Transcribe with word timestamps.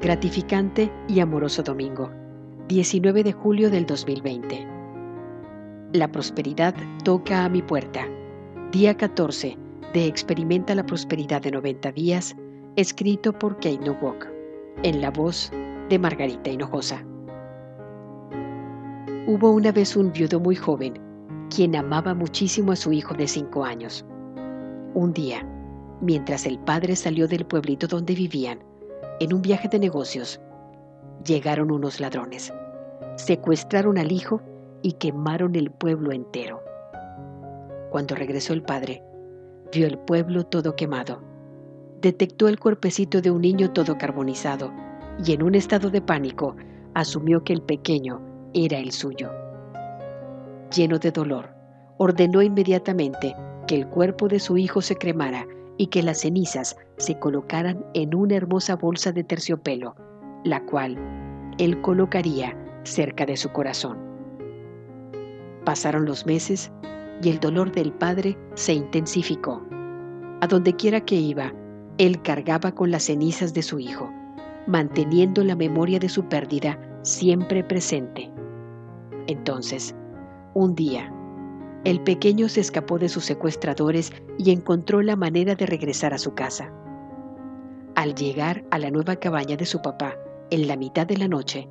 gratificante 0.00 0.92
y 1.08 1.20
amoroso 1.20 1.62
domingo, 1.62 2.10
19 2.68 3.24
de 3.24 3.32
julio 3.32 3.70
del 3.70 3.86
2020. 3.86 4.66
La 5.92 6.10
prosperidad 6.12 6.74
toca 7.04 7.44
a 7.44 7.48
mi 7.48 7.62
puerta. 7.62 8.06
Día 8.72 8.96
14 8.96 9.56
de 9.94 10.06
Experimenta 10.06 10.74
la 10.74 10.84
Prosperidad 10.84 11.40
de 11.40 11.50
90 11.52 11.92
días, 11.92 12.36
escrito 12.76 13.32
por 13.32 13.54
Kate 13.54 13.78
Nowak, 13.78 14.30
en 14.82 15.00
la 15.00 15.10
voz 15.10 15.50
de 15.88 15.98
Margarita 15.98 16.50
Hinojosa. 16.50 17.02
Hubo 19.26 19.50
una 19.50 19.72
vez 19.72 19.96
un 19.96 20.12
viudo 20.12 20.38
muy 20.38 20.56
joven, 20.56 20.94
quien 21.54 21.74
amaba 21.74 22.14
muchísimo 22.14 22.72
a 22.72 22.76
su 22.76 22.92
hijo 22.92 23.14
de 23.14 23.26
cinco 23.26 23.64
años. 23.64 24.04
Un 24.92 25.12
día, 25.14 25.46
mientras 26.02 26.44
el 26.44 26.58
padre 26.58 26.96
salió 26.96 27.26
del 27.26 27.46
pueblito 27.46 27.86
donde 27.86 28.14
vivían, 28.14 28.58
en 29.20 29.32
un 29.32 29.42
viaje 29.42 29.68
de 29.68 29.78
negocios, 29.78 30.40
llegaron 31.24 31.70
unos 31.70 32.00
ladrones, 32.00 32.52
secuestraron 33.16 33.98
al 33.98 34.12
hijo 34.12 34.42
y 34.82 34.92
quemaron 34.92 35.56
el 35.56 35.70
pueblo 35.70 36.12
entero. 36.12 36.62
Cuando 37.90 38.14
regresó 38.14 38.52
el 38.52 38.62
padre, 38.62 39.02
vio 39.72 39.86
el 39.86 39.98
pueblo 39.98 40.44
todo 40.44 40.76
quemado. 40.76 41.22
Detectó 42.02 42.48
el 42.48 42.60
cuerpecito 42.60 43.22
de 43.22 43.30
un 43.30 43.40
niño 43.40 43.72
todo 43.72 43.96
carbonizado 43.96 44.70
y 45.24 45.32
en 45.32 45.42
un 45.42 45.54
estado 45.54 45.90
de 45.90 46.02
pánico 46.02 46.54
asumió 46.94 47.42
que 47.42 47.54
el 47.54 47.62
pequeño 47.62 48.20
era 48.52 48.78
el 48.78 48.92
suyo. 48.92 49.30
Lleno 50.74 50.98
de 50.98 51.10
dolor, 51.10 51.54
ordenó 51.96 52.42
inmediatamente 52.42 53.34
que 53.66 53.76
el 53.76 53.88
cuerpo 53.88 54.28
de 54.28 54.40
su 54.40 54.58
hijo 54.58 54.82
se 54.82 54.96
cremara 54.96 55.46
y 55.78 55.86
que 55.86 56.02
las 56.02 56.20
cenizas 56.20 56.76
se 56.98 57.18
colocaran 57.18 57.84
en 57.94 58.14
una 58.14 58.36
hermosa 58.36 58.76
bolsa 58.76 59.12
de 59.12 59.24
terciopelo, 59.24 59.94
la 60.44 60.64
cual 60.64 60.96
él 61.58 61.80
colocaría 61.80 62.56
cerca 62.84 63.26
de 63.26 63.36
su 63.36 63.50
corazón. 63.50 63.98
Pasaron 65.64 66.04
los 66.04 66.26
meses 66.26 66.70
y 67.22 67.30
el 67.30 67.40
dolor 67.40 67.72
del 67.72 67.92
padre 67.92 68.38
se 68.54 68.74
intensificó. 68.74 69.62
A 70.40 70.46
donde 70.46 70.74
quiera 70.74 71.00
que 71.00 71.16
iba, 71.16 71.52
él 71.98 72.20
cargaba 72.22 72.72
con 72.72 72.90
las 72.90 73.04
cenizas 73.04 73.54
de 73.54 73.62
su 73.62 73.78
hijo, 73.78 74.10
manteniendo 74.66 75.42
la 75.42 75.56
memoria 75.56 75.98
de 75.98 76.08
su 76.08 76.24
pérdida 76.24 76.78
siempre 77.02 77.64
presente. 77.64 78.30
Entonces, 79.26 79.94
un 80.54 80.74
día, 80.74 81.12
el 81.84 82.00
pequeño 82.00 82.48
se 82.48 82.60
escapó 82.60 82.98
de 82.98 83.08
sus 83.08 83.24
secuestradores 83.24 84.12
y 84.38 84.50
encontró 84.50 85.02
la 85.02 85.16
manera 85.16 85.54
de 85.54 85.66
regresar 85.66 86.12
a 86.12 86.18
su 86.18 86.34
casa. 86.34 86.72
Al 88.06 88.14
llegar 88.14 88.62
a 88.70 88.78
la 88.78 88.88
nueva 88.88 89.16
cabaña 89.16 89.56
de 89.56 89.66
su 89.66 89.82
papá, 89.82 90.14
en 90.50 90.68
la 90.68 90.76
mitad 90.76 91.08
de 91.08 91.16
la 91.16 91.26
noche, 91.26 91.68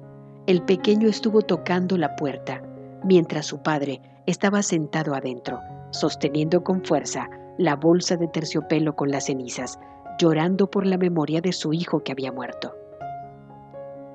el 0.48 0.62
pequeño 0.64 1.08
estuvo 1.08 1.42
tocando 1.42 1.98
la 1.98 2.18
puerta, 2.18 2.62
mientras 3.06 3.46
su 3.46 3.64
padre 3.64 4.02
estaba 4.26 4.62
sentado 4.62 5.16
adentro, 5.16 5.62
sosteniendo 5.92 6.62
con 6.62 6.84
fuerza 6.84 7.30
la 7.58 7.78
bolsa 7.78 8.18
de 8.18 8.28
terciopelo 8.28 8.98
con 8.98 9.12
las 9.12 9.28
cenizas, 9.28 9.80
llorando 10.20 10.70
por 10.70 10.86
la 10.86 10.98
memoria 10.98 11.40
de 11.40 11.54
su 11.54 11.72
hijo 11.72 12.04
que 12.04 12.12
había 12.12 12.34
muerto. 12.34 12.76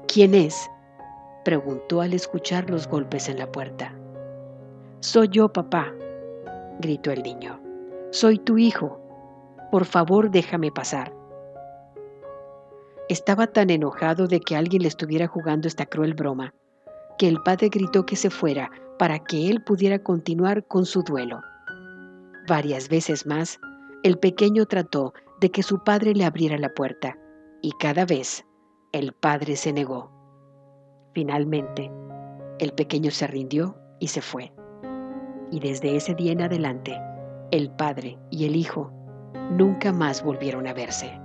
¿Quién 0.07 0.35
es? 0.35 0.69
preguntó 1.43 2.03
al 2.03 2.13
escuchar 2.13 2.69
los 2.69 2.87
golpes 2.87 3.31
en 3.31 3.39
la 3.39 3.51
puerta. 3.51 3.95
Soy 5.01 5.29
yo, 5.29 5.51
papá, 5.51 5.91
gritó 6.81 7.13
el 7.13 7.23
niño. 7.23 7.59
Soy 8.11 8.37
tu 8.37 8.59
hijo. 8.59 9.01
Por 9.71 9.87
favor, 9.87 10.31
déjame 10.31 10.71
pasar. 10.71 11.19
Estaba 13.11 13.47
tan 13.49 13.69
enojado 13.69 14.27
de 14.27 14.41
que 14.41 14.57
alguien 14.57 14.83
le 14.83 14.89
estuviera 14.89 15.27
jugando 15.27 15.69
esta 15.69 15.85
cruel 15.85 16.15
broma, 16.15 16.55
que 17.19 17.29
el 17.29 17.43
padre 17.43 17.69
gritó 17.69 18.07
que 18.07 18.17
se 18.17 18.31
fuera 18.31 18.71
para 18.99 19.19
que 19.19 19.51
él 19.51 19.63
pudiera 19.63 19.99
continuar 19.99 20.67
con 20.67 20.87
su 20.87 21.03
duelo. 21.03 21.43
Varias 22.49 22.89
veces 22.89 23.27
más, 23.27 23.59
el 24.03 24.19
pequeño 24.19 24.65
trató 24.65 25.13
de 25.43 25.51
que 25.51 25.63
su 25.63 25.85
padre 25.85 26.15
le 26.15 26.25
abriera 26.25 26.57
la 26.57 26.73
puerta, 26.73 27.19
y 27.61 27.73
cada 27.73 28.07
vez 28.07 28.47
el 28.93 29.13
padre 29.13 29.57
se 29.57 29.75
negó. 29.75 30.11
Finalmente, 31.13 31.91
el 32.59 32.73
pequeño 32.73 33.11
se 33.11 33.27
rindió 33.27 33.77
y 33.99 34.09
se 34.09 34.23
fue 34.23 34.53
y 35.51 35.61
desde 35.61 35.97
ese 35.97 36.15
día 36.15 36.33
en 36.33 36.43
adelante, 36.43 36.97
el 37.51 37.71
padre 37.71 38.19
y 38.31 38.47
el 38.47 38.57
hijo 38.57 38.93
nunca 39.51 39.93
más 39.93 40.23
volvieron 40.23 40.67
a 40.67 40.73
verse. 40.73 41.21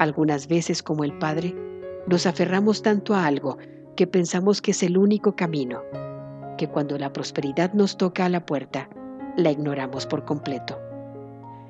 Algunas 0.00 0.48
veces 0.48 0.82
como 0.82 1.04
el 1.04 1.12
padre, 1.18 1.54
nos 2.06 2.24
aferramos 2.24 2.80
tanto 2.80 3.14
a 3.14 3.26
algo 3.26 3.58
que 3.96 4.06
pensamos 4.06 4.62
que 4.62 4.70
es 4.70 4.82
el 4.82 4.96
único 4.96 5.36
camino, 5.36 5.82
que 6.56 6.68
cuando 6.68 6.96
la 6.96 7.12
prosperidad 7.12 7.74
nos 7.74 7.98
toca 7.98 8.24
a 8.24 8.30
la 8.30 8.46
puerta, 8.46 8.88
la 9.36 9.50
ignoramos 9.50 10.06
por 10.06 10.24
completo. 10.24 10.78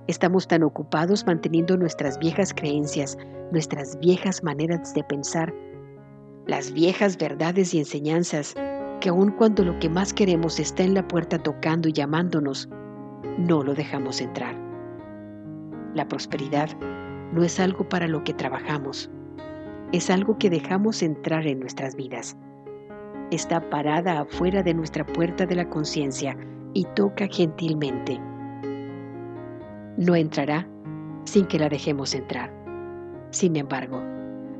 Estamos 0.06 0.46
tan 0.46 0.62
ocupados 0.62 1.26
manteniendo 1.26 1.76
nuestras 1.76 2.20
viejas 2.20 2.54
creencias, 2.54 3.18
nuestras 3.50 3.98
viejas 3.98 4.44
maneras 4.44 4.94
de 4.94 5.02
pensar, 5.02 5.52
las 6.46 6.70
viejas 6.70 7.18
verdades 7.18 7.74
y 7.74 7.80
enseñanzas 7.80 8.54
que 9.00 9.08
aun 9.08 9.32
cuando 9.32 9.64
lo 9.64 9.76
que 9.80 9.88
más 9.88 10.14
queremos 10.14 10.60
está 10.60 10.84
en 10.84 10.94
la 10.94 11.08
puerta 11.08 11.36
tocando 11.36 11.88
y 11.88 11.92
llamándonos, 11.94 12.68
no 13.38 13.64
lo 13.64 13.74
dejamos 13.74 14.20
entrar. 14.20 14.54
La 15.94 16.06
prosperidad 16.06 16.68
no 17.32 17.44
es 17.44 17.60
algo 17.60 17.88
para 17.88 18.08
lo 18.08 18.24
que 18.24 18.34
trabajamos, 18.34 19.10
es 19.92 20.08
algo 20.10 20.38
que 20.38 20.50
dejamos 20.50 21.02
entrar 21.02 21.46
en 21.46 21.60
nuestras 21.60 21.96
vidas. 21.96 22.36
Está 23.30 23.68
parada 23.70 24.20
afuera 24.20 24.62
de 24.62 24.74
nuestra 24.74 25.04
puerta 25.04 25.46
de 25.46 25.56
la 25.56 25.68
conciencia 25.68 26.36
y 26.74 26.84
toca 26.94 27.26
gentilmente. 27.28 28.20
No 29.96 30.14
entrará 30.14 30.68
sin 31.24 31.46
que 31.46 31.58
la 31.58 31.68
dejemos 31.68 32.14
entrar. 32.14 32.52
Sin 33.30 33.56
embargo, 33.56 34.00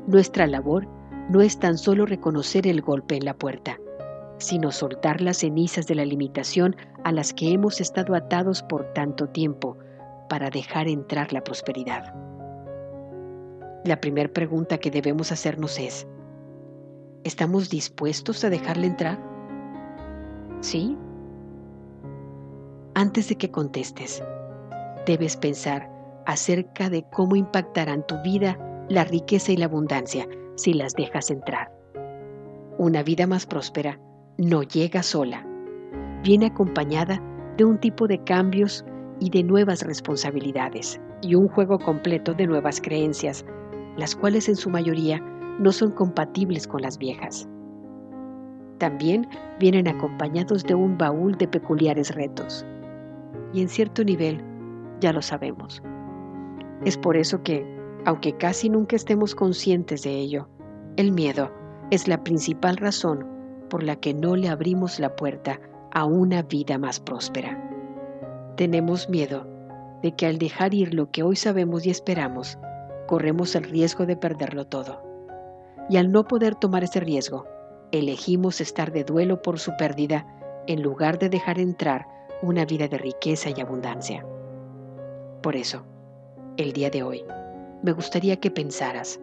nuestra 0.07 0.47
labor 0.47 0.87
no 1.29 1.41
es 1.41 1.59
tan 1.59 1.77
solo 1.77 2.05
reconocer 2.05 2.67
el 2.67 2.81
golpe 2.81 3.15
en 3.15 3.25
la 3.25 3.33
puerta, 3.33 3.77
sino 4.37 4.71
soltar 4.71 5.21
las 5.21 5.37
cenizas 5.37 5.87
de 5.87 5.95
la 5.95 6.05
limitación 6.05 6.75
a 7.03 7.11
las 7.11 7.33
que 7.33 7.51
hemos 7.51 7.79
estado 7.79 8.15
atados 8.15 8.63
por 8.63 8.91
tanto 8.93 9.27
tiempo 9.27 9.77
para 10.29 10.49
dejar 10.49 10.87
entrar 10.87 11.31
la 11.31 11.43
prosperidad. 11.43 12.30
La 13.83 13.99
primera 13.99 14.31
pregunta 14.31 14.77
que 14.77 14.91
debemos 14.91 15.31
hacernos 15.31 15.79
es, 15.79 16.07
¿estamos 17.23 17.69
dispuestos 17.69 18.43
a 18.43 18.49
dejarle 18.49 18.87
entrar? 18.87 19.19
¿Sí? 20.59 20.97
Antes 22.93 23.29
de 23.29 23.37
que 23.37 23.49
contestes, 23.49 24.23
debes 25.07 25.35
pensar 25.35 25.89
acerca 26.27 26.89
de 26.89 27.03
cómo 27.11 27.35
impactarán 27.35 28.05
tu 28.05 28.21
vida 28.21 28.85
la 28.87 29.03
riqueza 29.03 29.51
y 29.51 29.57
la 29.57 29.65
abundancia 29.65 30.27
si 30.55 30.73
las 30.73 30.93
dejas 30.93 31.31
entrar. 31.31 31.71
Una 32.77 33.01
vida 33.01 33.25
más 33.25 33.47
próspera 33.47 33.99
no 34.37 34.61
llega 34.61 35.01
sola, 35.01 35.45
viene 36.23 36.47
acompañada 36.47 37.19
de 37.57 37.65
un 37.65 37.79
tipo 37.79 38.07
de 38.07 38.23
cambios 38.23 38.85
y 39.19 39.29
de 39.29 39.43
nuevas 39.43 39.81
responsabilidades 39.81 40.99
y 41.21 41.35
un 41.35 41.47
juego 41.47 41.79
completo 41.79 42.33
de 42.33 42.47
nuevas 42.47 42.81
creencias, 42.81 43.45
las 43.97 44.15
cuales 44.15 44.49
en 44.49 44.55
su 44.55 44.69
mayoría 44.69 45.19
no 45.59 45.71
son 45.71 45.91
compatibles 45.91 46.67
con 46.67 46.81
las 46.81 46.97
viejas. 46.97 47.47
También 48.77 49.27
vienen 49.59 49.87
acompañados 49.87 50.63
de 50.63 50.73
un 50.73 50.97
baúl 50.97 51.37
de 51.37 51.47
peculiares 51.47 52.15
retos. 52.15 52.65
Y 53.53 53.61
en 53.61 53.69
cierto 53.69 54.03
nivel, 54.03 54.43
ya 54.99 55.13
lo 55.13 55.21
sabemos. 55.21 55.83
Es 56.83 56.97
por 56.97 57.15
eso 57.15 57.43
que, 57.43 57.63
aunque 58.05 58.35
casi 58.37 58.69
nunca 58.69 58.95
estemos 58.95 59.35
conscientes 59.35 60.03
de 60.03 60.15
ello, 60.15 60.47
el 60.97 61.11
miedo 61.11 61.51
es 61.91 62.07
la 62.07 62.23
principal 62.23 62.77
razón 62.77 63.27
por 63.69 63.83
la 63.83 63.97
que 63.97 64.13
no 64.13 64.35
le 64.35 64.49
abrimos 64.49 64.99
la 64.99 65.15
puerta 65.15 65.59
a 65.93 66.05
una 66.05 66.41
vida 66.41 66.77
más 66.77 66.99
próspera. 66.99 67.61
Tenemos 68.57 69.09
miedo 69.09 69.45
de 70.01 70.15
que 70.15 70.25
al 70.25 70.39
dejar 70.39 70.73
ir 70.73 70.93
lo 70.93 71.11
que 71.11 71.23
hoy 71.23 71.35
sabemos 71.35 71.85
y 71.85 71.91
esperamos, 71.91 72.57
corremos 73.11 73.55
el 73.55 73.65
riesgo 73.65 74.05
de 74.05 74.15
perderlo 74.15 74.67
todo. 74.67 75.03
Y 75.89 75.97
al 75.97 76.13
no 76.13 76.23
poder 76.23 76.55
tomar 76.55 76.85
ese 76.85 77.01
riesgo, 77.01 77.45
elegimos 77.91 78.61
estar 78.61 78.93
de 78.93 79.03
duelo 79.03 79.41
por 79.41 79.59
su 79.59 79.75
pérdida 79.75 80.25
en 80.65 80.81
lugar 80.81 81.19
de 81.19 81.27
dejar 81.27 81.59
entrar 81.59 82.07
una 82.41 82.63
vida 82.63 82.87
de 82.87 82.97
riqueza 82.97 83.49
y 83.49 83.59
abundancia. 83.59 84.25
Por 85.43 85.57
eso, 85.57 85.85
el 86.55 86.71
día 86.71 86.89
de 86.89 87.03
hoy, 87.03 87.25
me 87.83 87.91
gustaría 87.91 88.37
que 88.37 88.49
pensaras, 88.49 89.19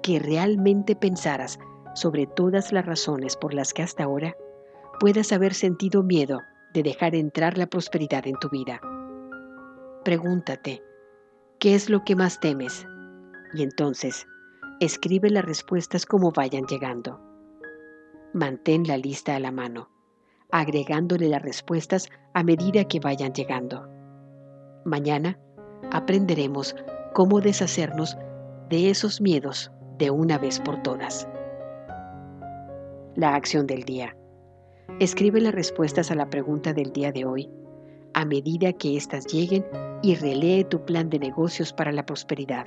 que 0.00 0.18
realmente 0.18 0.96
pensaras 0.96 1.58
sobre 1.94 2.26
todas 2.26 2.72
las 2.72 2.86
razones 2.86 3.36
por 3.36 3.52
las 3.52 3.74
que 3.74 3.82
hasta 3.82 4.04
ahora 4.04 4.38
puedas 5.00 5.32
haber 5.32 5.52
sentido 5.52 6.02
miedo 6.02 6.40
de 6.72 6.82
dejar 6.82 7.14
entrar 7.14 7.58
la 7.58 7.66
prosperidad 7.66 8.26
en 8.26 8.36
tu 8.36 8.48
vida. 8.48 8.80
Pregúntate, 10.02 10.82
¿qué 11.58 11.74
es 11.74 11.90
lo 11.90 12.04
que 12.04 12.16
más 12.16 12.40
temes? 12.40 12.86
Y 13.54 13.62
entonces, 13.62 14.26
escribe 14.80 15.30
las 15.30 15.44
respuestas 15.44 16.06
como 16.06 16.30
vayan 16.30 16.64
llegando. 16.66 17.20
Mantén 18.34 18.86
la 18.86 18.96
lista 18.96 19.36
a 19.36 19.40
la 19.40 19.50
mano, 19.50 19.90
agregándole 20.50 21.28
las 21.28 21.42
respuestas 21.42 22.08
a 22.34 22.42
medida 22.42 22.84
que 22.84 23.00
vayan 23.00 23.32
llegando. 23.32 23.88
Mañana 24.84 25.38
aprenderemos 25.90 26.76
cómo 27.14 27.40
deshacernos 27.40 28.16
de 28.68 28.90
esos 28.90 29.20
miedos 29.20 29.72
de 29.98 30.10
una 30.10 30.38
vez 30.38 30.60
por 30.60 30.82
todas. 30.82 31.28
La 33.16 33.34
acción 33.34 33.66
del 33.66 33.84
día. 33.84 34.16
Escribe 35.00 35.40
las 35.40 35.54
respuestas 35.54 36.10
a 36.10 36.14
la 36.14 36.30
pregunta 36.30 36.72
del 36.72 36.92
día 36.92 37.12
de 37.12 37.24
hoy 37.24 37.50
a 38.14 38.24
medida 38.24 38.72
que 38.72 38.96
éstas 38.96 39.26
lleguen 39.26 39.64
y 40.02 40.14
relee 40.16 40.64
tu 40.64 40.84
plan 40.84 41.10
de 41.10 41.18
negocios 41.18 41.72
para 41.72 41.92
la 41.92 42.04
prosperidad. 42.04 42.66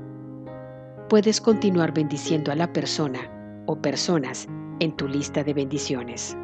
Puedes 1.11 1.41
continuar 1.41 1.93
bendiciendo 1.93 2.53
a 2.53 2.55
la 2.55 2.71
persona 2.71 3.19
o 3.65 3.75
personas 3.75 4.47
en 4.79 4.95
tu 4.95 5.09
lista 5.09 5.43
de 5.43 5.53
bendiciones. 5.53 6.37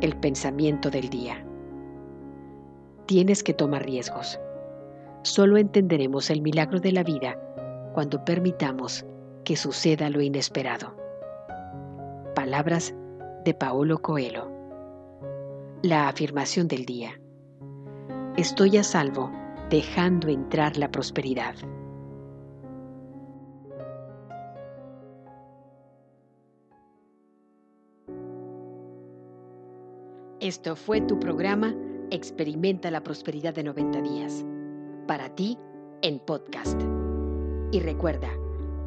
El 0.00 0.16
pensamiento 0.16 0.88
del 0.88 1.10
día. 1.10 1.44
Tienes 3.04 3.42
que 3.42 3.52
tomar 3.52 3.84
riesgos. 3.84 4.40
Solo 5.24 5.58
entenderemos 5.58 6.30
el 6.30 6.40
milagro 6.40 6.80
de 6.80 6.92
la 6.92 7.02
vida 7.02 7.38
cuando 7.92 8.24
permitamos 8.24 9.04
que 9.44 9.54
suceda 9.54 10.08
lo 10.08 10.22
inesperado. 10.22 10.96
Palabras 12.34 12.94
de 13.44 13.52
Paolo 13.52 13.98
Coelho. 13.98 14.50
La 15.82 16.08
afirmación 16.08 16.66
del 16.66 16.86
día. 16.86 17.20
Estoy 18.38 18.78
a 18.78 18.84
salvo 18.84 19.30
dejando 19.68 20.28
entrar 20.28 20.78
la 20.78 20.90
prosperidad. 20.90 21.54
Esto 30.40 30.76
fue 30.76 31.00
tu 31.00 31.18
programa 31.18 31.74
Experimenta 32.12 32.92
la 32.92 33.02
Prosperidad 33.02 33.54
de 33.54 33.64
90 33.64 34.02
días. 34.02 34.44
Para 35.08 35.34
ti, 35.34 35.58
en 36.00 36.20
podcast. 36.20 36.80
Y 37.72 37.80
recuerda, 37.80 38.28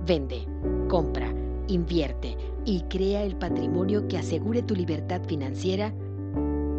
vende, 0.05 0.47
compra, 0.87 1.27
invierte 1.67 2.37
y 2.63 2.83
crea 2.83 3.23
el 3.23 3.35
patrimonio 3.35 4.07
que 4.07 4.17
asegure 4.17 4.61
tu 4.61 4.75
libertad 4.75 5.23
financiera 5.27 5.93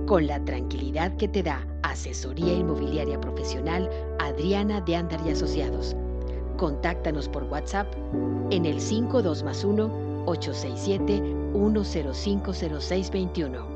con 0.07 0.27
la 0.27 0.43
tranquilidad 0.43 1.19
que 1.19 1.29
te 1.29 1.43
da 1.43 1.69
Asesoría 1.83 2.55
Inmobiliaria 2.55 3.21
Profesional 3.21 3.91
Adriana 4.21 4.81
de 4.81 4.97
Andar 4.97 5.21
y 5.27 5.33
Asociados. 5.33 5.95
Contáctanos 6.57 7.29
por 7.29 7.45
WhatsApp 7.45 7.93
en 8.51 8.65
el 8.65 8.81
52 8.81 9.43
más 9.43 9.65
1 9.65 10.25
867 10.25 11.23
1050621 11.53 13.72